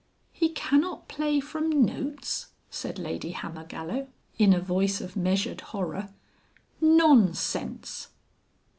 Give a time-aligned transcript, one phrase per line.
[0.33, 4.07] "He cannot play from Notes!" said Lady Hammergallow
[4.39, 6.09] in a voice of measured horror.
[6.81, 8.07] "Non sense!"